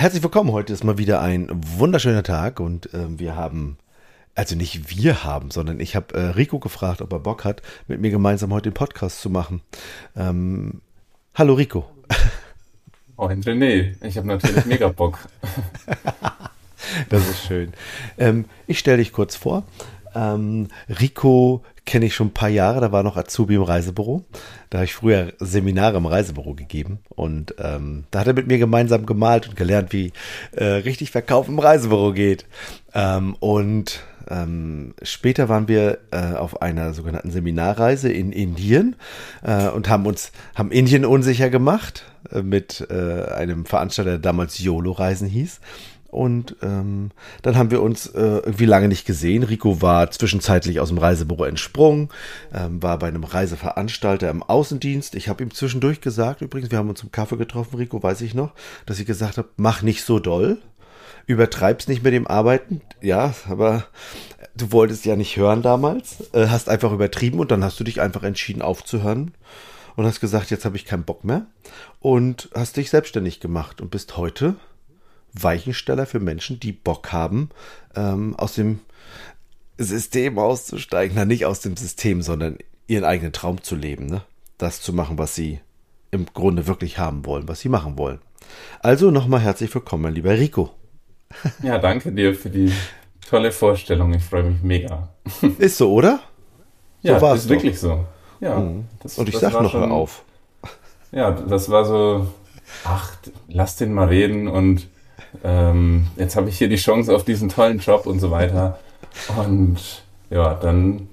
[0.00, 0.50] Herzlich willkommen.
[0.52, 3.76] Heute ist mal wieder ein wunderschöner Tag und äh, wir haben,
[4.34, 8.00] also nicht wir haben, sondern ich habe äh, Rico gefragt, ob er Bock hat, mit
[8.00, 9.60] mir gemeinsam heute den Podcast zu machen.
[10.16, 10.80] Ähm,
[11.34, 11.84] hallo Rico.
[13.18, 15.18] Moin René, ich habe natürlich mega Bock.
[17.10, 17.74] das ist schön.
[18.16, 19.64] Ähm, ich stelle dich kurz vor.
[20.14, 24.24] Ähm, Rico kenne ich schon ein paar Jahre, da war noch Azubi im Reisebüro.
[24.68, 28.58] Da habe ich früher Seminare im Reisebüro gegeben und ähm, da hat er mit mir
[28.58, 30.12] gemeinsam gemalt und gelernt, wie
[30.52, 32.46] äh, richtig Verkauf im Reisebüro geht.
[32.94, 38.96] Ähm, und ähm, später waren wir äh, auf einer sogenannten Seminarreise in Indien
[39.42, 44.60] äh, und haben uns, haben Indien unsicher gemacht äh, mit äh, einem Veranstalter, der damals
[44.60, 45.60] YOLO-Reisen hieß.
[46.10, 49.44] Und ähm, dann haben wir uns äh, irgendwie lange nicht gesehen.
[49.44, 52.08] Rico war zwischenzeitlich aus dem Reisebüro entsprungen,
[52.52, 55.14] ähm, war bei einem Reiseveranstalter im Außendienst.
[55.14, 58.34] Ich habe ihm zwischendurch gesagt, übrigens, wir haben uns zum Kaffee getroffen, Rico, weiß ich
[58.34, 58.52] noch,
[58.86, 60.58] dass ich gesagt habe, mach nicht so doll,
[61.26, 62.80] übertreib's nicht mit dem Arbeiten.
[63.00, 63.84] Ja, aber
[64.56, 68.00] du wolltest ja nicht hören damals, äh, hast einfach übertrieben und dann hast du dich
[68.00, 69.32] einfach entschieden aufzuhören
[69.94, 71.46] und hast gesagt, jetzt habe ich keinen Bock mehr
[72.00, 74.56] und hast dich selbstständig gemacht und bist heute
[75.32, 77.50] Weichensteller für Menschen, die Bock haben,
[77.94, 78.80] ähm, aus dem
[79.78, 81.16] System auszusteigen.
[81.16, 84.06] Na, nicht aus dem System, sondern ihren eigenen Traum zu leben.
[84.06, 84.22] Ne?
[84.58, 85.60] Das zu machen, was sie
[86.10, 88.18] im Grunde wirklich haben wollen, was sie machen wollen.
[88.80, 90.70] Also nochmal herzlich willkommen, mein lieber Rico.
[91.62, 92.72] Ja, danke dir für die
[93.28, 94.12] tolle Vorstellung.
[94.14, 95.10] Ich freue mich mega.
[95.58, 96.20] Ist so, oder?
[97.02, 97.50] So ja, ist doch.
[97.50, 98.04] wirklich so.
[98.40, 98.58] Ja.
[98.58, 98.86] Mhm.
[99.00, 100.24] Das, Und ich sag noch schon, auf.
[101.12, 102.26] Ja, das war so,
[102.84, 103.16] ach,
[103.48, 104.88] lass den mal reden und
[105.44, 108.78] ähm, jetzt habe ich hier die Chance auf diesen tollen Job und so weiter.
[109.36, 111.08] Und ja, dann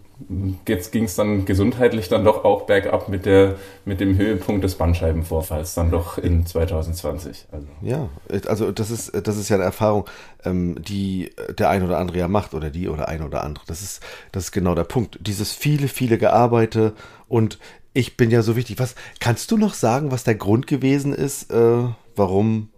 [0.65, 5.75] ging es dann gesundheitlich dann doch auch bergab mit, der, mit dem Höhepunkt des Bandscheibenvorfalls
[5.75, 7.45] dann doch in 2020.
[7.51, 7.67] Also.
[7.81, 8.09] Ja,
[8.47, 10.05] also das ist, das ist ja eine Erfahrung,
[10.43, 13.63] ähm, die der ein oder andere ja macht oder die oder ein oder andere.
[13.67, 14.01] Das ist,
[14.31, 15.19] das ist genau der Punkt.
[15.21, 16.94] Dieses viele, viele Gearbeite
[17.27, 17.59] und
[17.94, 18.79] ich bin ja so wichtig.
[18.79, 21.83] Was kannst du noch sagen, was der Grund gewesen ist, äh,
[22.16, 22.69] warum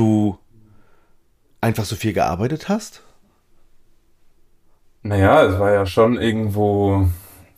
[0.00, 0.38] du
[1.60, 3.02] einfach so viel gearbeitet hast?
[5.02, 7.06] Naja, es war ja schon irgendwo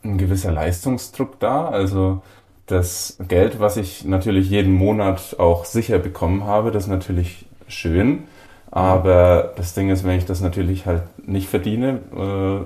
[0.04, 1.68] ein gewisser Leistungsdruck da.
[1.68, 2.22] Also
[2.66, 8.24] das Geld, was ich natürlich jeden Monat auch sicher bekommen habe, das ist natürlich schön.
[8.70, 12.64] Aber das Ding ist, wenn ich das natürlich halt nicht verdiene, äh,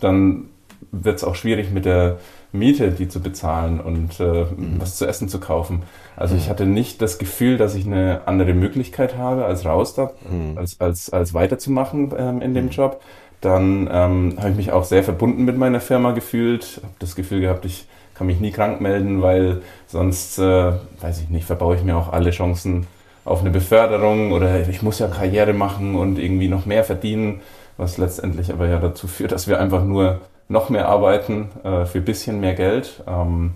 [0.00, 0.44] dann
[0.92, 2.18] wird es auch schwierig mit der
[2.52, 4.76] Miete, die zu bezahlen und äh, mhm.
[4.78, 5.82] was zu essen zu kaufen.
[6.16, 6.40] Also mhm.
[6.40, 10.56] ich hatte nicht das Gefühl, dass ich eine andere Möglichkeit habe, als raus da, mhm.
[10.56, 12.70] als, als, als weiterzumachen ähm, in dem mhm.
[12.70, 13.02] Job.
[13.40, 17.40] Dann ähm, habe ich mich auch sehr verbunden mit meiner Firma gefühlt, habe das Gefühl
[17.40, 21.84] gehabt, ich kann mich nie krank melden, weil sonst, äh, weiß ich nicht, verbaue ich
[21.84, 22.88] mir auch alle Chancen
[23.24, 27.42] auf eine Beförderung oder ich muss ja Karriere machen und irgendwie noch mehr verdienen,
[27.76, 31.98] was letztendlich aber ja dazu führt, dass wir einfach nur noch mehr arbeiten äh, für
[31.98, 33.02] ein bisschen mehr Geld.
[33.06, 33.54] Ähm,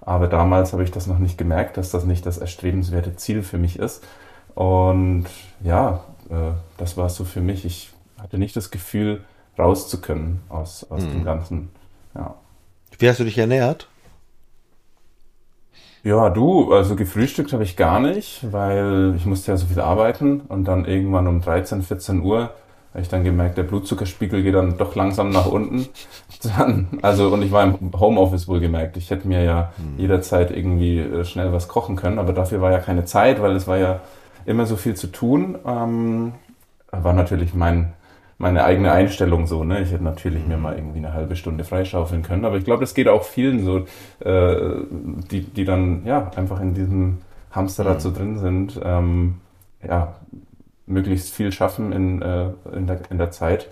[0.00, 3.58] aber damals habe ich das noch nicht gemerkt, dass das nicht das erstrebenswerte Ziel für
[3.58, 4.02] mich ist.
[4.54, 5.26] Und
[5.62, 7.64] ja, äh, das war es so für mich.
[7.64, 9.22] Ich hatte nicht das Gefühl,
[9.58, 11.10] raus zu können aus, aus hm.
[11.10, 11.70] dem Ganzen.
[12.14, 12.34] Ja.
[12.98, 13.88] Wie hast du dich ernährt?
[16.04, 20.40] Ja, du, also gefrühstückt habe ich gar nicht, weil ich musste ja so viel arbeiten
[20.40, 22.50] und dann irgendwann um 13, 14 Uhr
[22.92, 25.86] habe ich dann gemerkt, der Blutzuckerspiegel geht dann doch langsam nach unten.
[26.42, 28.96] Dann, also, und ich war im Homeoffice wohl gemerkt.
[28.96, 29.98] Ich hätte mir ja hm.
[29.98, 33.68] jederzeit irgendwie äh, schnell was kochen können, aber dafür war ja keine Zeit, weil es
[33.68, 34.00] war ja
[34.44, 35.56] immer so viel zu tun.
[35.64, 36.32] Ähm,
[36.90, 37.92] war natürlich mein,
[38.38, 39.82] meine eigene Einstellung so, ne?
[39.82, 40.62] Ich hätte natürlich mir hm.
[40.62, 43.86] mal irgendwie eine halbe Stunde freischaufeln können, aber ich glaube, das geht auch vielen so,
[44.28, 44.82] äh,
[45.30, 47.18] die, die dann ja einfach in diesem
[47.52, 48.00] Hamsterrad mhm.
[48.00, 48.80] so drin sind.
[48.82, 49.36] Ähm,
[49.86, 50.14] ja,
[50.92, 53.68] möglichst viel schaffen in, äh, in, der, in der Zeit.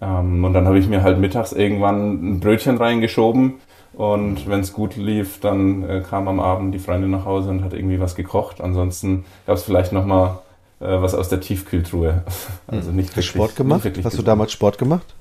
[0.00, 3.54] Ähm, und dann habe ich mir halt mittags irgendwann ein Brötchen reingeschoben.
[3.94, 7.62] Und wenn es gut lief, dann äh, kam am Abend die Freundin nach Hause und
[7.62, 8.60] hat irgendwie was gekocht.
[8.60, 10.40] Ansonsten gab es vielleicht noch mal
[10.80, 12.22] äh, was aus der Tiefkühltruhe.
[12.66, 13.90] also nicht wirklich, Sport gemacht?
[14.02, 15.14] Hast du damals Sport gemacht?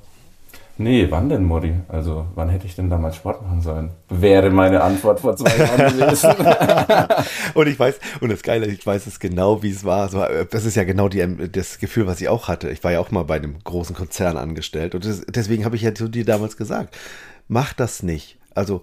[0.81, 1.74] Nee, wann denn, Mori?
[1.89, 3.92] Also, wann hätte ich denn damals Sport machen sollen?
[4.10, 6.33] Wäre meine Antwort vor zwei Jahren gewesen.
[7.54, 10.10] und ich weiß, und das Geile, ich weiß es genau, wie es war.
[10.45, 12.72] Das ist ja genau die, das Gefühl, was ich auch hatte.
[12.72, 14.95] Ich war ja auch mal bei einem großen Konzern angestellt.
[14.95, 16.98] Und das, deswegen habe ich ja zu dir damals gesagt,
[17.48, 18.39] mach das nicht.
[18.56, 18.81] Also,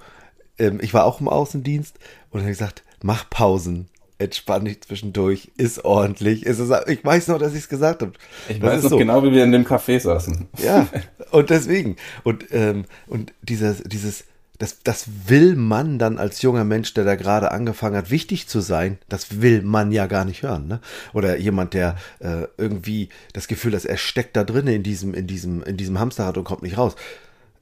[0.59, 1.99] ähm, ich war auch im Außendienst
[2.31, 6.45] und habe gesagt, mach Pausen entspann dich zwischendurch, ist ordentlich.
[6.45, 8.13] Ist es, ich weiß noch, dass ich es gesagt habe.
[8.49, 8.99] Ich das weiß noch so.
[8.99, 10.49] genau, wie wir in dem Café saßen.
[10.63, 10.87] Ja,
[11.31, 11.97] und deswegen.
[12.25, 14.25] Und, ähm, und dieses, dieses
[14.59, 18.61] das, das will man dann als junger Mensch, der da gerade angefangen hat, wichtig zu
[18.61, 20.67] sein, das will man ja gar nicht hören.
[20.67, 20.81] Ne?
[21.13, 25.29] Oder jemand, der äh, irgendwie das Gefühl hat, er steckt da drin in diesem, in
[25.29, 26.97] diesem, in diesem Hamsterrad und kommt nicht raus.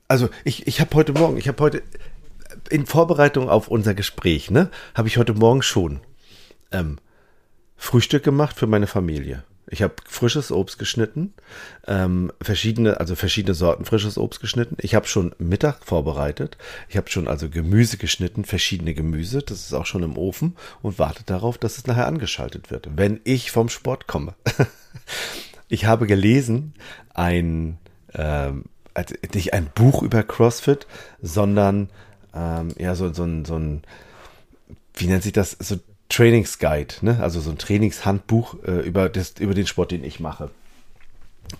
[0.09, 1.83] Also ich, ich habe heute Morgen, ich habe heute
[2.71, 6.01] in Vorbereitung auf unser Gespräch, ne, habe ich heute Morgen schon
[6.73, 6.99] ähm,
[7.77, 9.45] Frühstück gemacht für meine Familie.
[9.69, 11.35] Ich habe frisches Obst geschnitten,
[11.87, 14.77] ähm, verschiedene, also verschiedene Sorten frisches Obst geschnitten.
[14.81, 16.57] Ich habe schon Mittag vorbereitet.
[16.89, 19.43] Ich habe schon also Gemüse geschnitten, verschiedene Gemüse.
[19.43, 23.21] Das ist auch schon im Ofen und wartet darauf, dass es nachher angeschaltet wird, wenn
[23.25, 24.35] ich vom Sport komme.
[25.69, 26.75] ich habe gelesen,
[27.12, 27.79] ein
[28.15, 28.65] ähm,
[28.97, 30.87] also nicht ein Buch über CrossFit,
[31.21, 31.91] sondern
[32.35, 33.83] ähm, ja so, so, ein, so ein,
[34.95, 35.77] wie nennt sich das, so
[36.08, 37.19] Trainingsguide, ne?
[37.20, 40.50] also so ein Trainingshandbuch äh, über, das, über den Sport, den ich mache.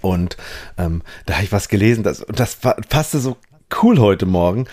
[0.01, 0.37] Und
[0.79, 3.37] ähm, da habe ich was gelesen, das, und das passte so
[3.83, 4.67] cool heute Morgen.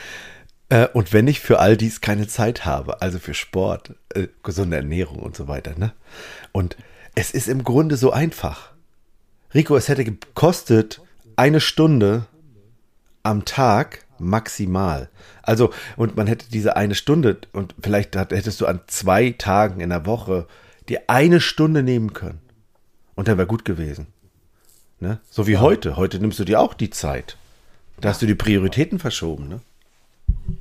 [0.69, 4.77] Äh, und wenn ich für all dies keine Zeit habe, also für Sport, äh, gesunde
[4.77, 5.93] Ernährung und so weiter, ne?
[6.51, 6.77] Und
[7.15, 8.71] es ist im Grunde so einfach.
[9.53, 11.01] Rico, es hätte gekostet
[11.35, 12.25] eine Stunde
[13.21, 15.09] am Tag maximal.
[15.41, 19.89] Also, und man hätte diese eine Stunde und vielleicht hättest du an zwei Tagen in
[19.89, 20.47] der Woche
[20.89, 22.39] die eine Stunde nehmen können.
[23.15, 24.07] Und dann wäre gut gewesen.
[24.99, 25.19] Ne?
[25.29, 25.61] So wie ja.
[25.61, 25.97] heute.
[25.97, 27.37] Heute nimmst du dir auch die Zeit.
[28.01, 29.59] Da hast du die Prioritäten verschoben, ne?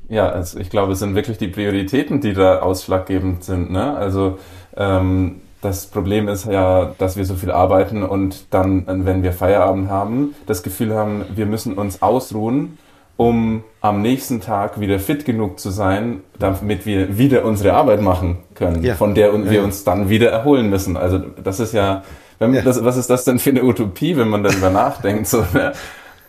[0.08, 3.70] Ja, also ich glaube, es sind wirklich die Prioritäten, die da ausschlaggebend sind.
[3.70, 3.96] Ne?
[3.96, 4.38] Also
[4.76, 9.88] ähm, das Problem ist ja, dass wir so viel arbeiten und dann, wenn wir Feierabend
[9.88, 12.78] haben, das Gefühl haben, wir müssen uns ausruhen
[13.16, 18.38] um am nächsten Tag wieder fit genug zu sein, damit wir wieder unsere Arbeit machen
[18.54, 18.94] können, ja.
[18.94, 20.96] von der wir uns dann wieder erholen müssen.
[20.96, 22.02] Also das ist ja,
[22.38, 22.62] wenn, ja.
[22.62, 25.26] Das, was ist das denn für eine Utopie, wenn man darüber nachdenkt?
[25.26, 25.72] So, ne?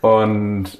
[0.01, 0.79] Und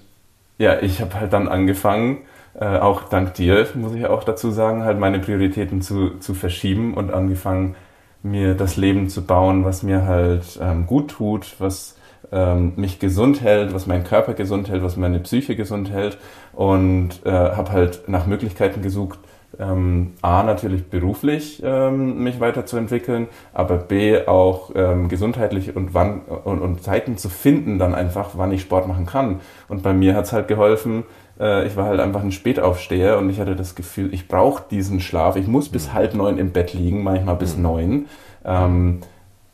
[0.58, 2.20] ja, ich habe halt dann angefangen,
[2.60, 6.94] äh, auch dank dir, muss ich auch dazu sagen, halt meine Prioritäten zu, zu verschieben
[6.94, 7.76] und angefangen,
[8.22, 11.98] mir das Leben zu bauen, was mir halt ähm, gut tut, was
[12.32, 16.18] ähm, mich gesund hält, was meinen Körper gesund hält, was meine Psyche gesund hält
[16.54, 19.20] und äh, habe halt nach Möglichkeiten gesucht,
[19.60, 26.60] ähm, A, natürlich beruflich ähm, mich weiterzuentwickeln, aber B, auch ähm, gesundheitlich und, wann, und,
[26.60, 29.42] und Zeiten zu finden, dann einfach, wann ich Sport machen kann.
[29.68, 31.04] Und bei mir hat's halt geholfen,
[31.40, 35.00] äh, ich war halt einfach ein Spätaufsteher und ich hatte das Gefühl, ich brauche diesen
[35.00, 35.36] Schlaf.
[35.36, 37.64] Ich muss bis halb neun im Bett liegen, manchmal bis mhm.
[37.64, 38.06] neun.
[38.46, 39.02] Ähm,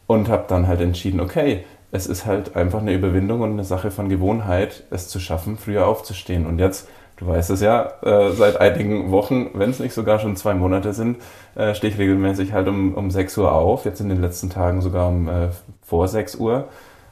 [0.08, 3.92] und habe dann halt entschieden, okay, es ist halt einfach eine Überwindung und eine Sache
[3.92, 6.46] von Gewohnheit, es zu schaffen, früher aufzustehen.
[6.46, 6.88] Und jetzt,
[7.18, 10.94] du weißt es ja, äh, seit einigen Wochen, wenn es nicht sogar schon zwei Monate
[10.94, 11.18] sind,
[11.56, 13.86] äh, stehe ich regelmäßig halt um, um 6 Uhr auf.
[13.86, 15.48] Jetzt in den letzten Tagen sogar um äh,
[15.82, 16.68] vor 6 Uhr.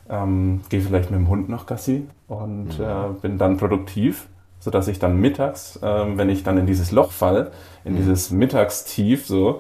[0.10, 2.86] Ähm, Gehe vielleicht mit dem Hund noch Gassi und mhm.
[2.86, 4.28] äh, bin dann produktiv,
[4.60, 7.52] sodass ich dann mittags, äh, wenn ich dann in dieses Loch fall,
[7.84, 7.98] in mhm.
[7.98, 9.60] dieses Mittagstief so,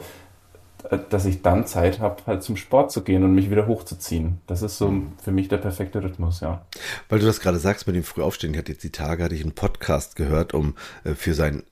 [1.10, 4.40] dass ich dann Zeit habe, halt zum Sport zu gehen und mich wieder hochzuziehen.
[4.48, 5.14] Das ist so mhm.
[5.22, 6.66] für mich der perfekte Rhythmus, ja.
[7.10, 9.44] Weil du das gerade sagst mit dem Frühaufstehen, ich hatte jetzt die Tage, hatte ich
[9.44, 11.64] einen Podcast gehört, um äh, für sein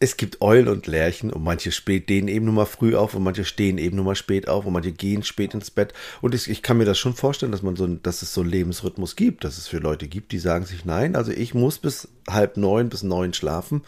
[0.00, 3.44] es gibt Eulen und Lerchen und manche stehen eben nur mal früh auf und manche
[3.44, 5.92] stehen eben nur mal spät auf und manche gehen spät ins Bett.
[6.20, 8.50] Und ich, ich kann mir das schon vorstellen, dass man so, dass es so einen
[8.50, 12.08] Lebensrhythmus gibt, dass es für Leute gibt, die sagen sich, nein, also ich muss bis
[12.28, 13.82] halb neun, bis neun schlafen.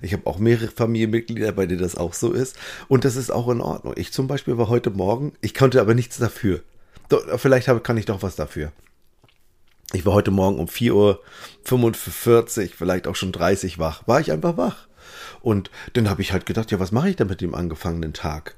[0.00, 2.56] Ich habe auch mehrere Familienmitglieder, bei denen das auch so ist.
[2.88, 3.94] Und das ist auch in Ordnung.
[3.96, 6.60] Ich zum Beispiel war heute Morgen, ich konnte aber nichts dafür.
[7.36, 8.72] Vielleicht habe, kann ich doch was dafür.
[9.92, 14.08] Ich war heute Morgen um 4.45 Uhr, vielleicht auch schon 30 wach.
[14.08, 14.88] War ich einfach wach.
[15.40, 18.56] Und dann habe ich halt gedacht, ja, was mache ich denn mit dem angefangenen Tag?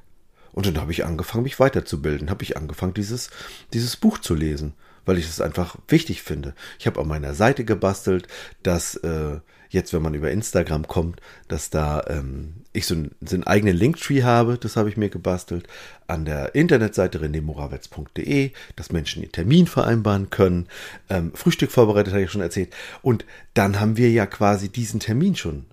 [0.53, 3.31] Und dann habe ich angefangen, mich weiterzubilden, habe ich angefangen, dieses,
[3.73, 6.55] dieses Buch zu lesen, weil ich es einfach wichtig finde.
[6.79, 8.29] Ich habe an meiner Seite gebastelt,
[8.63, 9.41] dass äh,
[9.75, 13.77] jetzt, wenn man über Instagram kommt, dass da ähm, ich so, ein, so einen eigenen
[13.77, 15.67] Linktree habe, das habe ich mir gebastelt,
[16.07, 20.69] an der Internetseite renemorawetz.de, dass Menschen ihren Termin vereinbaren können,
[21.11, 22.73] ähm, Frühstück vorbereitet, habe ich schon erzählt.
[23.03, 25.67] Und dann haben wir ja quasi diesen Termin schon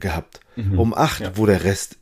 [0.00, 0.40] gehabt.
[0.56, 0.78] Mhm.
[0.78, 1.36] Um acht, ja.
[1.36, 1.96] wo der Rest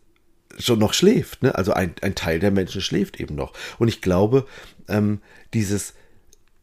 [0.59, 1.43] schon noch schläft.
[1.43, 1.55] Ne?
[1.55, 3.53] Also ein, ein Teil der Menschen schläft eben noch.
[3.79, 4.47] Und ich glaube,
[4.89, 5.21] ähm,
[5.55, 5.95] dieses,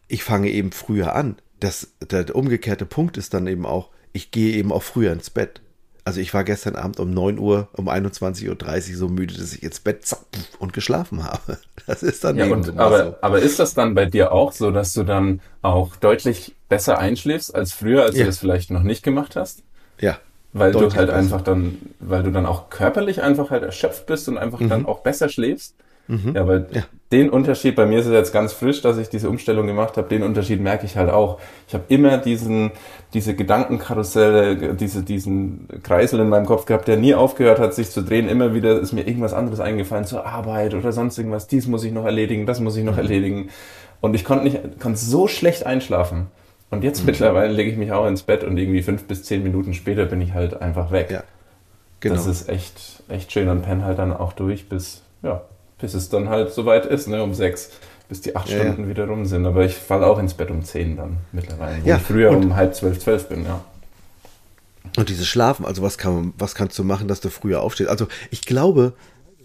[0.08, 4.56] ich fange eben früher an, das, der umgekehrte Punkt ist dann eben auch, ich gehe
[4.56, 5.62] eben auch früher ins Bett.
[6.04, 9.64] Also ich war gestern Abend um 9 Uhr, um 21.30 Uhr so müde, dass ich
[9.64, 10.20] ins Bett zack,
[10.60, 11.58] und geschlafen habe.
[11.88, 13.16] Das ist dann ja, eben und, aber, so.
[13.22, 17.54] aber ist das dann bei dir auch so, dass du dann auch deutlich besser einschläfst
[17.54, 18.24] als früher, als ja.
[18.24, 19.62] du das vielleicht noch nicht gemacht hast?
[20.00, 20.18] Ja,
[20.60, 21.16] weil du halt besser.
[21.16, 24.70] einfach dann, weil du dann auch körperlich einfach halt erschöpft bist und einfach mhm.
[24.70, 25.76] dann auch besser schläfst.
[26.08, 26.34] Mhm.
[26.36, 26.84] Ja, aber ja.
[27.12, 30.08] den Unterschied, bei mir ist es jetzt ganz frisch, dass ich diese Umstellung gemacht habe,
[30.08, 31.40] den Unterschied merke ich halt auch.
[31.68, 32.72] Ich habe immer diesen,
[33.14, 38.02] diese Gedankenkarusselle, diese, diesen Kreisel in meinem Kopf gehabt, der nie aufgehört hat, sich zu
[38.02, 38.30] drehen.
[38.30, 41.48] Immer wieder ist mir irgendwas anderes eingefallen zur Arbeit oder sonst irgendwas.
[41.48, 43.00] Dies muss ich noch erledigen, das muss ich noch mhm.
[43.00, 43.50] erledigen.
[44.00, 46.28] Und ich konnte nicht, konnte so schlecht einschlafen.
[46.70, 47.08] Und jetzt mhm.
[47.08, 50.22] mittlerweile lege ich mich auch ins Bett und irgendwie fünf bis zehn Minuten später bin
[50.22, 51.12] ich halt einfach weg.
[51.12, 51.24] Ja,
[52.00, 52.16] genau.
[52.16, 55.44] Das ist echt, echt schön und penne halt dann auch durch bis, ja,
[55.80, 57.72] bis es dann halt soweit ist, ne, um sechs,
[58.10, 58.90] bis die acht ja, Stunden ja.
[58.90, 59.46] wieder rum sind.
[59.46, 62.56] Aber ich falle auch ins Bett um zehn dann mittlerweile, wo ja, ich früher um
[62.56, 63.64] halb zwölf, zwölf bin, ja.
[64.98, 67.90] Und dieses Schlafen, also was kann was kannst du machen, dass du früher aufstehst?
[67.90, 68.94] Also ich glaube,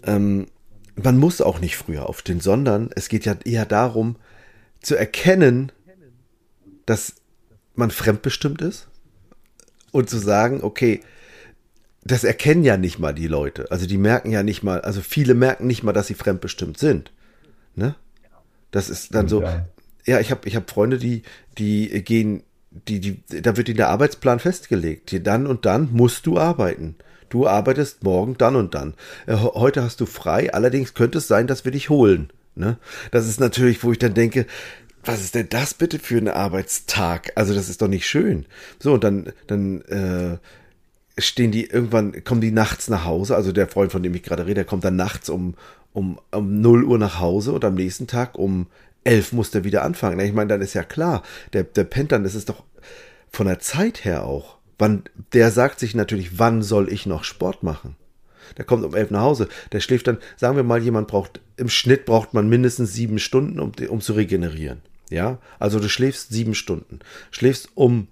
[0.03, 0.47] ähm,
[0.95, 4.15] man muss auch nicht früher aufstehen, sondern es geht ja eher darum,
[4.81, 5.71] zu erkennen,
[6.85, 7.15] dass
[7.75, 8.87] man fremdbestimmt ist
[9.91, 11.01] und zu sagen, okay,
[12.03, 13.69] das erkennen ja nicht mal die Leute.
[13.71, 17.11] Also die merken ja nicht mal, also viele merken nicht mal, dass sie fremdbestimmt sind.
[17.75, 17.95] Ne?
[18.71, 19.43] Das ist dann so.
[20.05, 21.21] Ja, ich habe ich hab Freunde, die
[21.57, 25.11] die gehen, die die da wird in der Arbeitsplan festgelegt.
[25.11, 26.95] Hier dann und dann musst du arbeiten.
[27.29, 28.95] Du arbeitest morgen dann und dann.
[29.27, 30.53] Äh, heute hast du frei.
[30.53, 32.31] Allerdings könnte es sein, dass wir dich holen.
[32.55, 32.77] Ne?
[33.11, 34.45] Das ist natürlich, wo ich dann denke,
[35.03, 37.31] was ist denn das bitte für ein Arbeitstag?
[37.35, 38.45] Also das ist doch nicht schön.
[38.79, 40.37] So und dann dann äh,
[41.17, 43.35] stehen die irgendwann, kommen die nachts nach Hause.
[43.35, 45.55] Also der Freund, von dem ich gerade rede, der kommt dann nachts um,
[45.93, 48.67] um, um 0 Uhr nach Hause und am nächsten Tag um
[49.03, 50.19] 11 muss der wieder anfangen.
[50.19, 52.63] Ich meine, dann ist ja klar, der, der pennt dann, das ist doch
[53.29, 54.57] von der Zeit her auch.
[54.77, 55.03] Wann,
[55.33, 57.95] der sagt sich natürlich, wann soll ich noch Sport machen?
[58.57, 61.69] Der kommt um 11 nach Hause, der schläft dann, sagen wir mal, jemand braucht, im
[61.69, 64.81] Schnitt braucht man mindestens sieben Stunden, um, um zu regenerieren.
[65.11, 66.99] Ja, also du schläfst sieben Stunden.
[67.29, 68.07] Schläfst um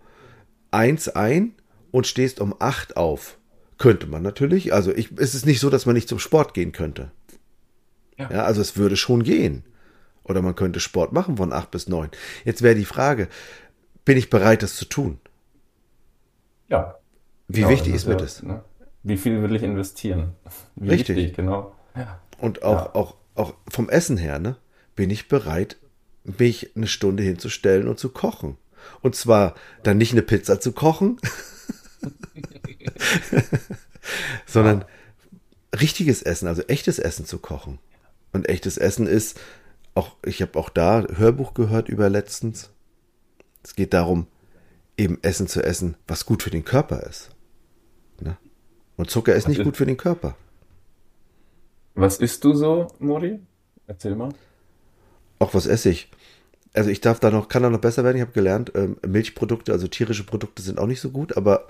[0.70, 1.53] eins ein,
[1.91, 3.38] und stehst um acht auf.
[3.77, 4.74] Könnte man natürlich.
[4.74, 7.12] Also ich, es ist nicht so, dass man nicht zum Sport gehen könnte.
[8.18, 8.29] Ja.
[8.32, 9.63] ja also es würde schon gehen.
[10.24, 12.10] Oder man könnte Sport machen von acht bis neun.
[12.44, 13.29] Jetzt wäre die Frage,
[14.06, 15.20] bin ich bereit, das zu tun?
[16.68, 16.96] Ja.
[17.48, 18.44] Wie genau, wichtig ist mir das?
[18.44, 18.63] Ne?
[19.01, 20.34] Wie viel will ich investieren?
[20.75, 21.15] Wie Richtig.
[21.15, 21.74] Wichtig, genau.
[21.96, 22.20] Ja.
[22.38, 22.96] Und auch, ja.
[22.96, 24.58] auch, auch vom Essen her, ne?
[24.96, 25.77] Bin ich bereit,
[26.24, 28.58] mich eine Stunde hinzustellen und zu kochen?
[29.02, 31.20] Und zwar dann nicht eine Pizza zu kochen,
[34.46, 34.86] sondern
[35.80, 37.80] richtiges Essen, also echtes Essen zu kochen.
[38.32, 39.40] Und echtes Essen ist,
[39.96, 42.70] auch, ich habe auch da Hörbuch gehört über letztens.
[43.64, 44.28] Es geht darum,
[44.98, 47.32] eben Essen zu essen, was gut für den Körper ist.
[48.22, 48.38] Ne?
[48.98, 50.36] Und Zucker ist nicht ist, gut für den Körper.
[51.96, 53.40] Was isst du so, Mori?
[53.88, 54.34] Erzähl mal.
[55.39, 56.10] Auch was esse ich?
[56.74, 58.17] also ich darf da noch, kann da noch besser werden.
[58.17, 61.67] Ich habe gelernt, ähm, Milchprodukte, also tierische Produkte sind auch nicht so gut, aber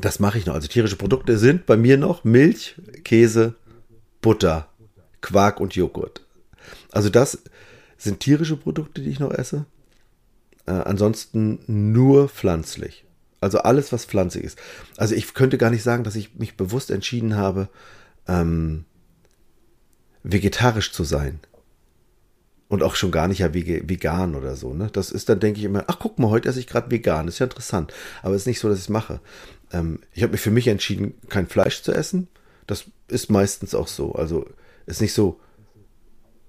[0.00, 0.54] das mache ich noch.
[0.54, 3.54] Also tierische Produkte sind bei mir noch Milch, Käse,
[4.20, 4.68] Butter,
[5.20, 6.24] Quark und Joghurt.
[6.90, 7.42] Also das
[7.96, 9.66] sind tierische Produkte, die ich noch esse.
[10.66, 13.04] Äh, ansonsten nur pflanzlich.
[13.40, 14.58] Also alles, was pflanzlich ist.
[14.96, 17.68] Also ich könnte gar nicht sagen, dass ich mich bewusst entschieden habe,
[18.26, 18.86] ähm,
[20.22, 21.40] vegetarisch zu sein.
[22.74, 24.74] Und auch schon gar nicht ja vegan oder so.
[24.74, 24.88] Ne?
[24.92, 27.28] Das ist dann, denke ich immer, ach guck mal, heute esse ich gerade vegan.
[27.28, 27.94] ist ja interessant.
[28.20, 29.20] Aber es ist nicht so, dass ich es mache.
[29.72, 32.26] Ähm, ich habe mich für mich entschieden, kein Fleisch zu essen.
[32.66, 34.14] Das ist meistens auch so.
[34.14, 34.46] Also
[34.86, 35.38] ist nicht so,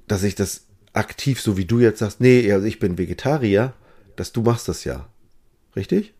[0.07, 3.73] dass ich das aktiv, so wie du jetzt sagst, nee, also ich bin Vegetarier,
[4.15, 5.05] dass du machst das ja.
[5.75, 6.15] Richtig?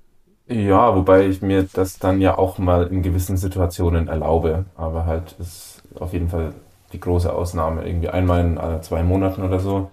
[0.48, 4.66] Ja, wobei ich mir das dann ja auch mal in gewissen Situationen erlaube.
[4.76, 6.54] Aber halt ist auf jeden Fall
[6.96, 7.86] die große Ausnahme.
[7.86, 9.92] Irgendwie einmal in alle zwei Monaten oder so,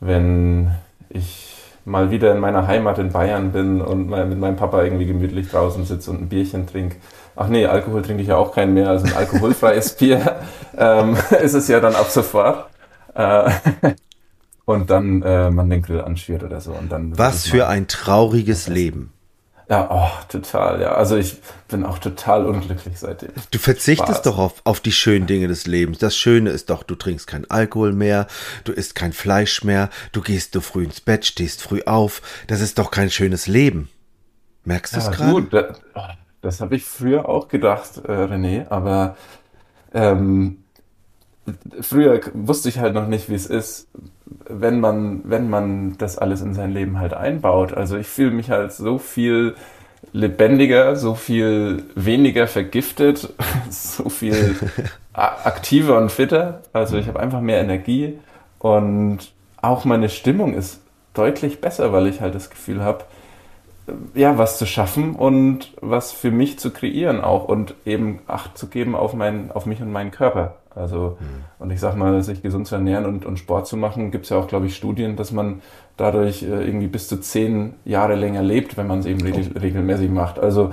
[0.00, 0.72] wenn
[1.08, 1.48] ich
[1.84, 5.84] mal wieder in meiner Heimat in Bayern bin und mit meinem Papa irgendwie gemütlich draußen
[5.84, 6.96] sitze und ein Bierchen trinke.
[7.34, 10.36] Ach nee, Alkohol trinke ich ja auch keinen mehr, also ein alkoholfreies Bier
[10.76, 12.66] ähm, ist es ja dann ab sofort.
[13.14, 13.50] Äh,
[14.64, 16.72] und dann äh, man den Grill anschwirrt oder so.
[16.72, 19.11] Und dann Was für ein trauriges Leben.
[19.72, 20.92] Ja, oh, total, ja.
[20.92, 23.30] Also ich bin auch total unglücklich seitdem.
[23.52, 24.22] Du verzichtest Spaß.
[24.22, 25.96] doch auf, auf die schönen Dinge des Lebens.
[25.96, 28.26] Das Schöne ist doch, du trinkst kein Alkohol mehr,
[28.64, 32.20] du isst kein Fleisch mehr, du gehst du früh ins Bett, stehst früh auf.
[32.48, 33.88] Das ist doch kein schönes Leben.
[34.64, 35.32] Merkst du es ja, gerade?
[35.32, 35.78] Gut, das,
[36.42, 39.16] das habe ich früher auch gedacht, äh, René, aber
[39.94, 40.64] ähm,
[41.80, 43.88] früher wusste ich halt noch nicht, wie es ist,
[44.48, 47.72] wenn man, wenn man das alles in sein Leben halt einbaut.
[47.74, 49.54] Also ich fühle mich halt so viel
[50.12, 53.32] lebendiger, so viel weniger vergiftet,
[53.70, 54.56] so viel
[55.12, 56.62] aktiver und fitter.
[56.72, 58.18] Also ich habe einfach mehr Energie
[58.58, 59.18] und
[59.60, 60.80] auch meine Stimmung ist
[61.14, 63.04] deutlich besser, weil ich halt das Gefühl habe,
[64.14, 68.68] ja, was zu schaffen und was für mich zu kreieren auch und eben Acht zu
[68.68, 70.56] geben auf, mein, auf mich und meinen Körper.
[70.74, 71.44] Also, mhm.
[71.58, 74.30] und ich sag mal, sich gesund zu ernähren und, und Sport zu machen, gibt es
[74.30, 75.60] ja auch, glaube ich, Studien, dass man
[75.96, 80.10] dadurch äh, irgendwie bis zu zehn Jahre länger lebt, wenn man es eben regel, regelmäßig
[80.10, 80.38] macht.
[80.38, 80.72] Also,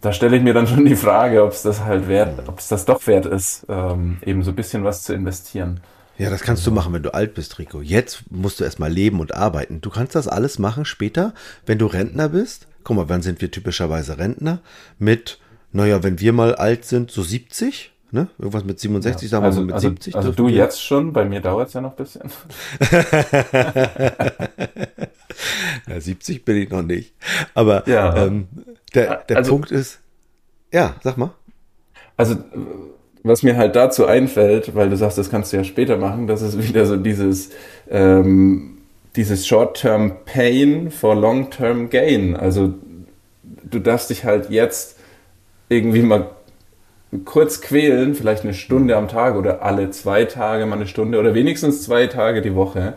[0.00, 2.68] da stelle ich mir dann schon die Frage, ob es das halt wert, ob es
[2.68, 5.80] das doch wert ist, ähm, eben so ein bisschen was zu investieren.
[6.20, 7.80] Ja, das kannst du machen, wenn du alt bist, Rico.
[7.80, 9.80] Jetzt musst du erstmal leben und arbeiten.
[9.80, 11.32] Du kannst das alles machen später,
[11.64, 12.66] wenn du Rentner bist.
[12.84, 14.58] Guck mal, wann sind wir typischerweise Rentner?
[14.98, 15.38] Mit,
[15.72, 18.28] naja, wenn wir mal alt sind, so 70, ne?
[18.38, 20.14] Irgendwas mit 67, ja, sagen wir also, mal mit also, 70.
[20.14, 22.30] Also du jetzt schon, bei mir dauert es ja noch ein bisschen.
[25.88, 27.14] ja, 70 bin ich noch nicht.
[27.54, 28.26] Aber ja.
[28.26, 28.46] ähm,
[28.94, 30.00] der, der also, Punkt ist,
[30.70, 31.30] ja, sag mal.
[32.18, 32.36] Also
[33.22, 36.42] was mir halt dazu einfällt, weil du sagst, das kannst du ja später machen, das
[36.42, 37.50] ist wieder so dieses,
[37.90, 38.78] ähm,
[39.16, 42.36] dieses Short-Term Pain for Long-Term Gain.
[42.36, 42.74] Also
[43.42, 44.98] du darfst dich halt jetzt
[45.68, 46.30] irgendwie mal
[47.24, 51.34] kurz quälen, vielleicht eine Stunde am Tag oder alle zwei Tage mal eine Stunde oder
[51.34, 52.94] wenigstens zwei Tage die Woche,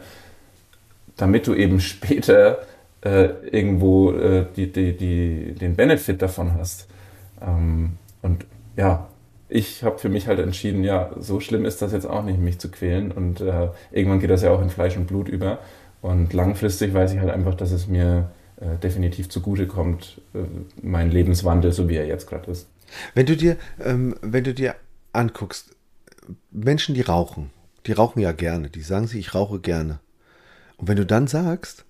[1.18, 2.60] damit du eben später
[3.02, 6.88] äh, irgendwo äh, die, die, die, den Benefit davon hast.
[7.42, 8.46] Ähm, und
[8.78, 9.08] ja,
[9.54, 12.58] ich habe für mich halt entschieden, ja, so schlimm ist das jetzt auch nicht, mich
[12.58, 13.12] zu quälen.
[13.12, 15.60] Und äh, irgendwann geht das ja auch in Fleisch und Blut über.
[16.02, 20.40] Und langfristig weiß ich halt einfach, dass es mir äh, definitiv zugute kommt, äh,
[20.82, 22.68] mein Lebenswandel, so wie er jetzt gerade ist.
[23.14, 24.74] Wenn du dir, ähm, wenn du dir
[25.12, 25.76] anguckst,
[26.50, 27.52] Menschen, die rauchen,
[27.86, 30.00] die rauchen ja gerne, die sagen sich, ich rauche gerne.
[30.78, 31.86] Und wenn du dann sagst,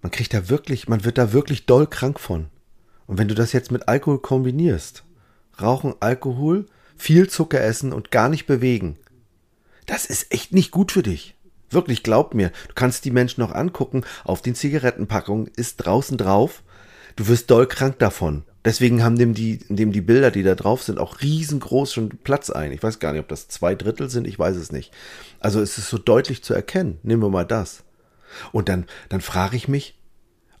[0.00, 2.46] man kriegt da wirklich, man wird da wirklich doll krank von.
[3.06, 5.04] Und wenn du das jetzt mit Alkohol kombinierst,
[5.60, 8.96] Rauchen, Alkohol, viel Zucker essen und gar nicht bewegen.
[9.86, 11.36] Das ist echt nicht gut für dich.
[11.70, 12.50] Wirklich, glaub mir.
[12.68, 14.04] Du kannst die Menschen noch angucken.
[14.24, 16.62] Auf den Zigarettenpackungen ist draußen drauf.
[17.16, 18.44] Du wirst doll krank davon.
[18.64, 22.50] Deswegen haben dem die, dem die Bilder, die da drauf sind, auch riesengroß schon Platz
[22.50, 22.72] ein.
[22.72, 24.26] Ich weiß gar nicht, ob das zwei Drittel sind.
[24.26, 24.92] Ich weiß es nicht.
[25.38, 26.98] Also es ist so deutlich zu erkennen.
[27.04, 27.84] Nehmen wir mal das.
[28.50, 29.98] Und dann, dann frage ich mich,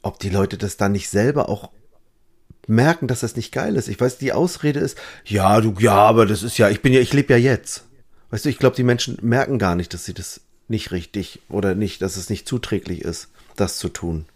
[0.02, 1.70] ob die Leute das dann nicht selber auch
[2.66, 3.88] merken, dass das nicht geil ist.
[3.88, 7.00] Ich weiß, die Ausrede ist, ja, du, ja, aber das ist ja, ich bin ja,
[7.00, 7.84] ich lebe ja jetzt.
[8.30, 11.74] Weißt du, ich glaube, die Menschen merken gar nicht, dass sie das nicht richtig oder
[11.74, 14.26] nicht, dass es nicht zuträglich ist, das zu tun.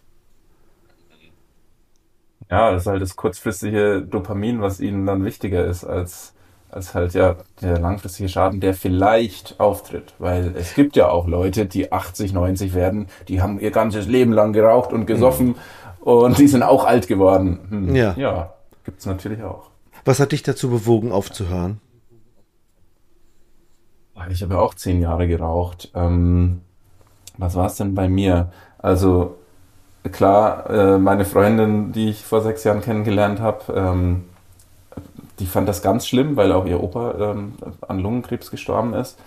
[2.49, 6.33] Ja, das ist halt das kurzfristige Dopamin, was ihnen dann wichtiger ist als,
[6.69, 10.13] als halt ja der langfristige Schaden, der vielleicht auftritt.
[10.19, 14.33] Weil es gibt ja auch Leute, die 80, 90 werden, die haben ihr ganzes Leben
[14.33, 15.49] lang geraucht und gesoffen.
[15.49, 15.55] Mhm
[16.01, 17.59] und die sind auch alt geworden.
[17.69, 17.95] Hm.
[17.95, 18.13] Ja.
[18.17, 19.69] Ja, gibt's natürlich auch.
[20.03, 21.79] Was hat dich dazu bewogen, aufzuhören?
[24.29, 25.91] Ich habe ja auch zehn Jahre geraucht.
[25.95, 26.61] Ähm,
[27.37, 28.51] was war es denn bei mir?
[28.77, 29.37] Also
[30.11, 34.25] klar, äh, meine Freundin, die ich vor sechs Jahren kennengelernt habe, ähm,
[35.39, 37.53] die fand das ganz schlimm, weil auch ihr Opa ähm,
[37.87, 39.17] an Lungenkrebs gestorben ist.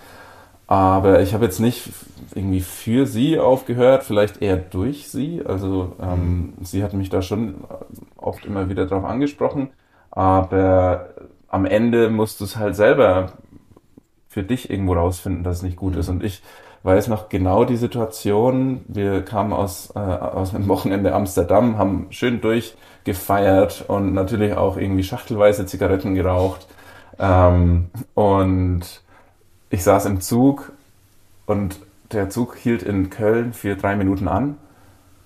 [0.67, 1.89] Aber ich habe jetzt nicht
[2.33, 5.43] irgendwie für sie aufgehört, vielleicht eher durch sie.
[5.45, 7.55] Also ähm, sie hat mich da schon
[8.17, 9.69] oft immer wieder drauf angesprochen.
[10.11, 11.09] Aber
[11.49, 13.33] am Ende musst du es halt selber
[14.27, 15.99] für dich irgendwo rausfinden, dass es nicht gut mhm.
[15.99, 16.09] ist.
[16.09, 16.41] Und ich
[16.83, 18.83] weiß noch genau die Situation.
[18.87, 25.03] Wir kamen aus, äh, aus einem Wochenende Amsterdam, haben schön durchgefeiert und natürlich auch irgendwie
[25.03, 26.67] schachtelweise Zigaretten geraucht.
[27.19, 29.04] Ähm, und
[29.75, 30.71] ich saß im Zug
[31.45, 31.79] und
[32.13, 34.55] der Zug hielt in Köln für drei Minuten an.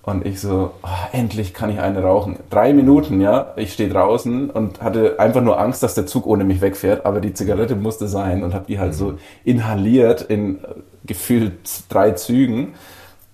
[0.02, 2.36] Und ich so, oh, endlich kann ich eine rauchen.
[2.48, 3.52] Drei Minuten, ja.
[3.56, 7.06] Ich stehe draußen und hatte einfach nur Angst, dass der Zug ohne mich wegfährt.
[7.06, 10.68] Aber die Zigarette musste sein und habe die halt so inhaliert in äh,
[11.04, 11.52] gefühlt
[11.88, 12.74] drei Zügen.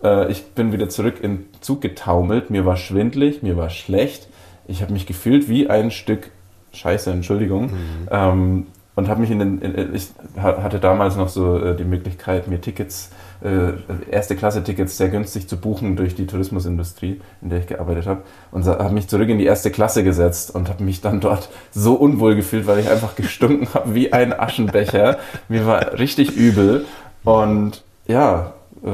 [0.02, 2.50] Äh, ich bin wieder zurück in den Zug getaumelt.
[2.50, 4.28] Mir war schwindlig, mir war schlecht.
[4.66, 6.30] Ich habe mich gefühlt wie ein Stück
[6.72, 7.70] Scheiße, Entschuldigung.
[7.70, 8.08] Mhm.
[8.10, 12.48] Ähm, und habe mich in den, in, ich hatte damals noch so äh, die Möglichkeit,
[12.48, 13.10] mir Tickets,
[13.44, 13.72] äh,
[14.10, 18.22] erste Klasse Tickets sehr günstig zu buchen durch die Tourismusindustrie, in der ich gearbeitet habe.
[18.50, 21.94] Und habe mich zurück in die erste Klasse gesetzt und habe mich dann dort so
[21.94, 25.18] unwohl gefühlt, weil ich einfach gestunken habe wie ein Aschenbecher.
[25.48, 26.86] Mir war richtig übel.
[27.22, 28.88] Und ja, äh,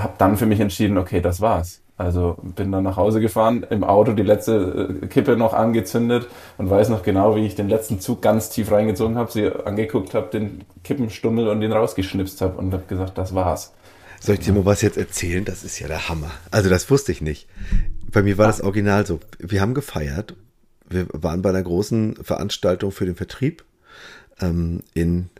[0.00, 1.80] habe dann für mich entschieden, okay, das war's.
[1.98, 6.70] Also bin dann nach Hause gefahren, im Auto die letzte äh, Kippe noch angezündet und
[6.70, 10.28] weiß noch genau, wie ich den letzten Zug ganz tief reingezogen habe, sie angeguckt habe,
[10.30, 13.72] den Kippenstummel und den rausgeschnipst habe und habe gesagt, das war's.
[14.20, 15.44] Soll ich dir mal was jetzt erzählen?
[15.44, 16.30] Das ist ja der Hammer.
[16.52, 17.48] Also das wusste ich nicht.
[18.12, 19.18] Bei mir war das Original so.
[19.40, 20.36] Wir haben gefeiert.
[20.88, 23.64] Wir waren bei einer großen Veranstaltung für den Vertrieb
[24.40, 25.30] ähm, in,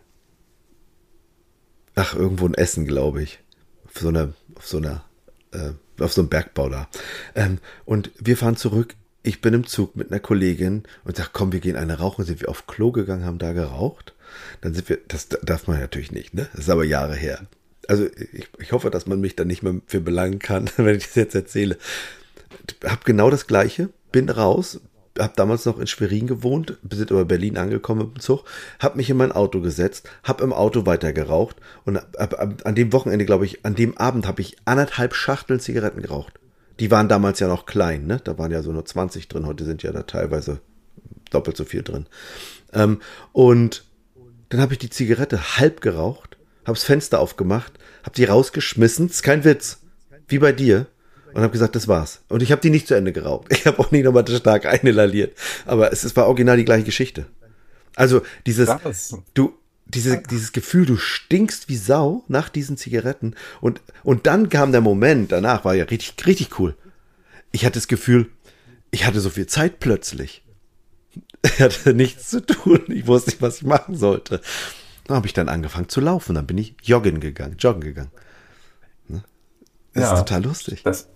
[1.95, 3.39] ach, irgendwo in Essen, glaube ich.
[3.87, 5.05] Auf so einer, auf so einer
[5.53, 6.89] äh, auf so einem Bergbau da.
[7.35, 8.95] Ähm, und wir fahren zurück.
[9.23, 12.25] Ich bin im Zug mit einer Kollegin und sag, komm, wir gehen eine rauchen.
[12.25, 14.15] Sind wir auf Klo gegangen, haben da geraucht.
[14.61, 16.49] Dann sind wir, das darf man natürlich nicht, ne?
[16.53, 17.47] Das ist aber Jahre her.
[17.89, 21.07] Also ich, ich hoffe, dass man mich da nicht mehr für belangen kann, wenn ich
[21.07, 21.79] das jetzt erzähle.
[22.85, 24.81] Hab genau das Gleiche, bin raus,
[25.19, 28.45] habe damals noch in Schwerin gewohnt, sind aber Berlin angekommen mit dem Zug,
[28.79, 32.75] habe mich in mein Auto gesetzt, habe im Auto weiter geraucht und hab, hab, an
[32.75, 36.35] dem Wochenende, glaube ich, an dem Abend habe ich anderthalb Schachteln Zigaretten geraucht.
[36.81, 38.21] Die waren damals ja noch klein, ne?
[38.23, 40.61] Da waren ja so nur 20 drin, heute sind ja da teilweise
[41.31, 42.07] doppelt so viel drin.
[42.73, 43.01] Ähm,
[43.33, 43.85] und
[44.49, 49.23] dann habe ich die Zigarette halb geraucht, habe das Fenster aufgemacht, habe die rausgeschmissen, ist
[49.23, 49.81] kein Witz,
[50.29, 50.87] wie bei dir
[51.39, 52.23] und habe gesagt, das war's.
[52.29, 53.53] Und ich habe die nicht zu Ende geraubt.
[53.53, 55.39] Ich habe auch nicht nochmal stark einelaliert.
[55.67, 57.27] Aber es, es war original die gleiche Geschichte.
[57.95, 58.69] Also dieses,
[59.35, 63.37] du, diese, dieses Gefühl, du stinkst wie Sau nach diesen Zigaretten.
[63.61, 66.75] Und, und dann kam der Moment, danach war ja richtig, richtig cool.
[67.53, 68.27] Ich hatte das Gefühl,
[68.91, 70.43] ich hatte so viel Zeit plötzlich.
[71.45, 72.83] Ich hatte nichts zu tun.
[72.89, 74.41] Ich wusste nicht, was ich machen sollte.
[75.05, 76.35] Dann habe ich dann angefangen zu laufen.
[76.35, 78.11] Dann bin ich joggen gegangen, joggen gegangen.
[79.07, 79.23] Ne?
[79.95, 80.83] Das ja, ist total lustig.
[80.83, 81.07] Das,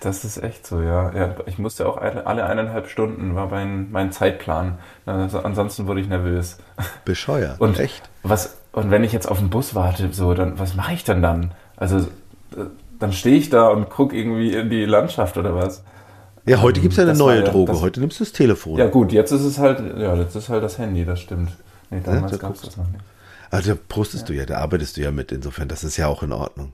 [0.00, 1.12] das ist echt so, ja.
[1.14, 4.78] ja ich musste auch alle eineinhalb Stunden, war mein, mein Zeitplan.
[5.06, 6.58] Also ansonsten wurde ich nervös.
[7.04, 8.08] Bescheuert, und echt?
[8.22, 11.22] Was, und wenn ich jetzt auf den Bus warte, so, dann, was mache ich denn
[11.22, 11.52] dann?
[11.76, 12.66] Also, äh,
[12.98, 15.84] dann stehe ich da und gucke irgendwie in die Landschaft oder was.
[16.46, 17.72] Ja, heute gibt es ja eine neue ja, Droge.
[17.72, 18.78] Das, heute nimmst du das Telefon.
[18.78, 21.52] Ja, gut, jetzt ist es halt, ja, jetzt ist halt das Handy, das stimmt.
[21.90, 23.04] Nee, damals ja, gab es das noch nicht.
[23.50, 24.34] Also da prostest ja.
[24.34, 26.72] du ja, da arbeitest du ja mit, insofern, das ist ja auch in Ordnung.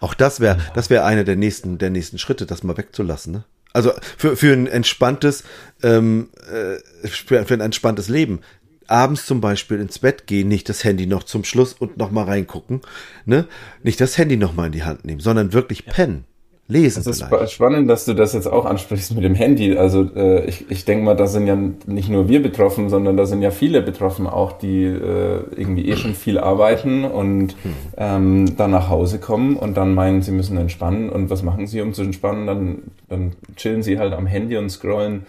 [0.00, 3.32] Auch das wäre, das wäre einer der nächsten, der nächsten Schritte, das mal wegzulassen.
[3.32, 3.44] Ne?
[3.72, 5.44] Also für, für ein entspanntes,
[5.82, 8.40] ähm, äh, für, für ein entspanntes Leben.
[8.88, 12.24] Abends zum Beispiel ins Bett gehen, nicht das Handy noch zum Schluss und noch mal
[12.24, 12.82] reingucken,
[13.24, 13.46] ne?
[13.82, 16.24] Nicht das Handy noch mal in die Hand nehmen, sondern wirklich pennen.
[16.68, 17.00] Lesen.
[17.00, 17.52] Es ist vielleicht.
[17.52, 19.76] spannend, dass du das jetzt auch ansprichst mit dem Handy.
[19.76, 23.24] Also äh, ich, ich denke mal, da sind ja nicht nur wir betroffen, sondern da
[23.24, 27.54] sind ja viele betroffen, auch die äh, irgendwie eh schon viel arbeiten und
[27.96, 31.08] ähm, dann nach Hause kommen und dann meinen, sie müssen entspannen.
[31.08, 32.46] Und was machen sie, um zu entspannen?
[32.48, 35.26] Dann, dann chillen sie halt am Handy und scrollen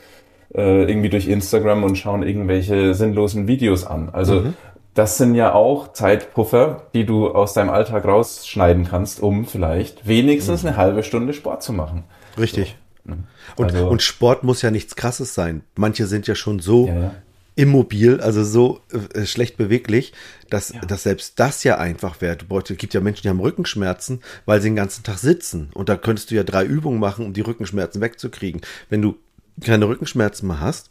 [0.55, 4.09] äh, irgendwie durch Instagram und schauen irgendwelche sinnlosen Videos an.
[4.11, 4.53] Also mhm
[4.97, 10.65] das sind ja auch Zeitpuffer, die du aus deinem Alltag rausschneiden kannst, um vielleicht wenigstens
[10.65, 12.03] eine halbe Stunde Sport zu machen.
[12.35, 12.75] Richtig.
[13.03, 13.19] Ne?
[13.55, 15.61] Und, also, und Sport muss ja nichts Krasses sein.
[15.75, 17.15] Manche sind ja schon so ja, ja.
[17.55, 18.79] immobil, also so
[19.13, 20.13] äh, schlecht beweglich,
[20.49, 20.81] dass, ja.
[20.81, 22.37] dass selbst das ja einfach wäre.
[22.67, 25.69] Es gibt ja Menschen, die haben Rückenschmerzen, weil sie den ganzen Tag sitzen.
[25.75, 28.61] Und da könntest du ja drei Übungen machen, um die Rückenschmerzen wegzukriegen.
[28.89, 29.15] Wenn du
[29.63, 30.89] keine Rückenschmerzen mehr hast,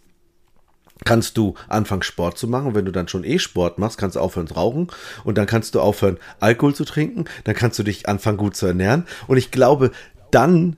[1.04, 2.74] kannst du anfangen Sport zu machen.
[2.74, 4.88] Wenn du dann schon eh Sport machst, kannst du aufhören zu rauchen
[5.24, 8.66] und dann kannst du aufhören Alkohol zu trinken, dann kannst du dich anfangen gut zu
[8.66, 9.06] ernähren.
[9.26, 9.90] Und ich glaube,
[10.30, 10.76] dann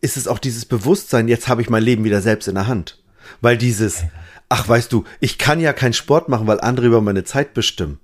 [0.00, 3.02] ist es auch dieses Bewusstsein, jetzt habe ich mein Leben wieder selbst in der Hand.
[3.40, 4.04] Weil dieses,
[4.48, 7.98] ach weißt du, ich kann ja keinen Sport machen, weil andere über meine Zeit bestimmen.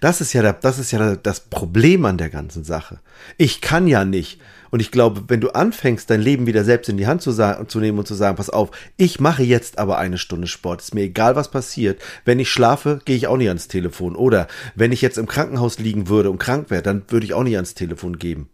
[0.00, 3.00] Das ist ja, das ist ja das Problem an der ganzen Sache.
[3.38, 6.96] Ich kann ja nicht und ich glaube, wenn du anfängst, dein Leben wieder selbst in
[6.96, 10.18] die Hand zu, zu, nehmen und zu sagen, pass auf, ich mache jetzt aber eine
[10.18, 12.00] Stunde Sport, ist mir egal, was passiert.
[12.24, 14.16] Wenn ich schlafe, gehe ich auch nicht ans Telefon.
[14.16, 17.42] Oder wenn ich jetzt im Krankenhaus liegen würde und krank wäre, dann würde ich auch
[17.42, 18.48] nicht ans Telefon geben,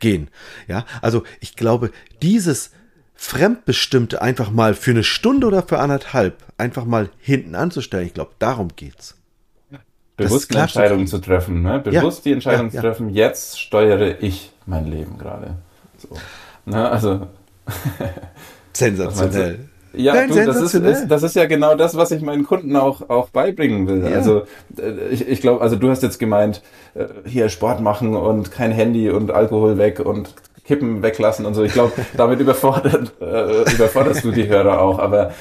[0.00, 0.28] gehen.
[0.66, 1.90] Ja, also ich glaube,
[2.22, 2.72] dieses
[3.14, 8.32] Fremdbestimmte einfach mal für eine Stunde oder für anderthalb einfach mal hinten anzustellen, ich glaube,
[8.38, 9.19] darum geht's
[10.24, 11.80] bewusst Entscheidungen zu treffen, ne?
[11.80, 12.80] bewusst ja, die Entscheidung ja, ja.
[12.80, 15.56] zu treffen, jetzt steuere ich mein Leben gerade.
[15.98, 16.08] So.
[16.66, 16.88] Ne?
[16.88, 17.26] Also
[18.72, 19.70] sensationell.
[19.92, 22.76] Ja, Nein, du, das, ist, ist, das ist ja genau das, was ich meinen Kunden
[22.76, 24.08] auch, auch beibringen will.
[24.08, 24.16] Ja.
[24.16, 24.42] Also
[24.78, 26.62] äh, ich, ich glaube, also du hast jetzt gemeint,
[26.94, 30.32] äh, hier Sport machen und kein Handy und Alkohol weg und
[30.64, 31.64] Kippen weglassen und so.
[31.64, 35.00] Ich glaube, damit überfordert, äh, überforderst du die Hörer auch.
[35.00, 35.32] Aber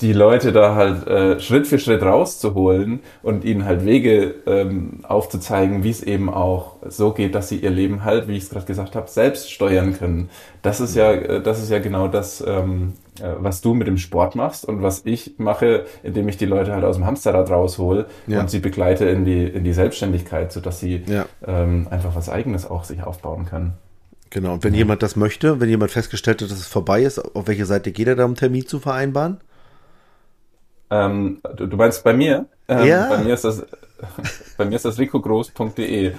[0.00, 5.84] die Leute da halt äh, Schritt für Schritt rauszuholen und ihnen halt Wege ähm, aufzuzeigen,
[5.84, 8.66] wie es eben auch so geht, dass sie ihr Leben halt, wie ich es gerade
[8.66, 10.30] gesagt habe, selbst steuern können.
[10.62, 13.98] Das ist ja, äh, das ist ja genau das, ähm, äh, was du mit dem
[13.98, 18.06] Sport machst und was ich mache, indem ich die Leute halt aus dem Hamsterrad raushol
[18.26, 18.40] ja.
[18.40, 21.26] und sie begleite in die in die Selbstständigkeit, so dass sie ja.
[21.46, 23.74] ähm, einfach was Eigenes auch sich aufbauen können.
[24.30, 24.54] Genau.
[24.54, 24.78] Und wenn ja.
[24.78, 28.08] jemand das möchte, wenn jemand festgestellt hat, dass es vorbei ist, auf welche Seite geht
[28.08, 29.38] er da, um Termin zu vereinbaren?
[30.92, 32.44] Ähm, du, meinst bei mir?
[32.68, 33.08] Ähm, ja.
[33.08, 33.64] Bei mir ist das,
[34.58, 36.12] bei mir ist das ricogroß.de.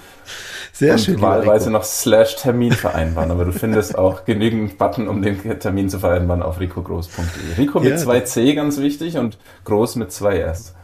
[0.72, 1.22] Sehr und schön.
[1.22, 6.00] Wahlweise noch slash Termin vereinbaren, aber du findest auch genügend Button, um den Termin zu
[6.00, 7.56] vereinbaren auf ricogroß.de.
[7.56, 7.96] Rico mit ja.
[7.96, 10.74] zwei C ganz wichtig und groß mit zwei S.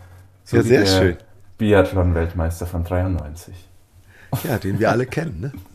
[0.45, 1.17] So ja, sehr schön.
[1.59, 3.55] Biathlon-Weltmeister von 93.
[4.45, 5.53] Ja, den wir alle kennen, ne?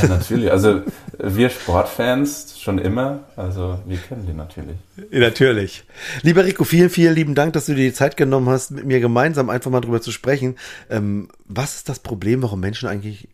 [0.00, 0.50] Ja, natürlich.
[0.50, 0.82] Also
[1.18, 3.24] wir Sportfans schon immer.
[3.36, 4.76] Also wir kennen die natürlich.
[5.10, 5.84] Natürlich.
[6.22, 9.00] Lieber Rico, vielen, vielen lieben Dank, dass du dir die Zeit genommen hast, mit mir
[9.00, 10.56] gemeinsam einfach mal drüber zu sprechen.
[10.90, 13.28] Ähm, was ist das Problem, warum Menschen eigentlich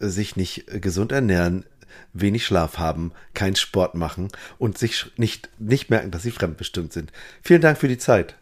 [0.00, 1.64] äh, sich nicht äh, gesund ernähren?
[2.12, 4.28] wenig Schlaf haben, keinen Sport machen
[4.58, 7.12] und sich nicht, nicht merken, dass sie fremdbestimmt sind.
[7.42, 8.36] Vielen Dank für die Zeit.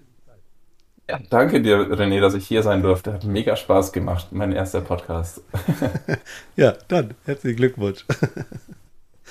[1.08, 3.12] Ja, danke dir, René, dass ich hier sein durfte.
[3.12, 5.42] Hat mega Spaß gemacht, mein erster Podcast.
[6.56, 8.06] ja, dann herzlichen Glückwunsch.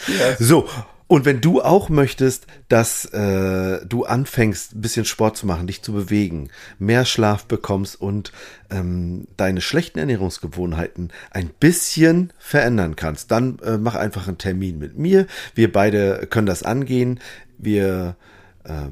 [0.08, 0.38] Yes.
[0.40, 0.68] So,
[1.08, 5.82] und wenn du auch möchtest, dass äh, du anfängst, ein bisschen Sport zu machen, dich
[5.82, 8.32] zu bewegen, mehr Schlaf bekommst und
[8.70, 14.98] ähm, deine schlechten Ernährungsgewohnheiten ein bisschen verändern kannst, dann äh, mach einfach einen Termin mit
[14.98, 15.28] mir.
[15.56, 17.20] Wir beide können das angehen.
[17.58, 18.16] Wir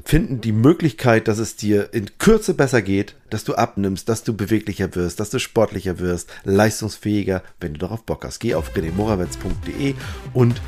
[0.04, 4.34] finden die Möglichkeit, dass es dir in Kürze besser geht, dass du abnimmst, dass du
[4.34, 8.38] beweglicher wirst, dass du sportlicher wirst, leistungsfähiger, wenn du darauf Bock hast.
[8.40, 9.94] Geh auf renemorawetz.de
[10.34, 10.60] und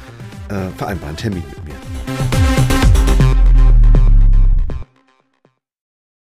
[0.49, 1.94] äh, vereinbaren einen Termin mit mir.